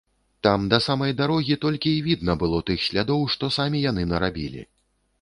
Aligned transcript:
Там 0.45 0.63
да 0.71 0.79
самай 0.85 1.13
дарогі 1.19 1.59
толькі 1.67 1.93
й 1.97 2.01
відна 2.09 2.39
было 2.47 2.65
тых 2.73 2.89
слядоў, 2.89 3.21
што 3.37 3.55
самі 3.61 3.87
яны 3.89 4.11
нарабілі. 4.17 4.71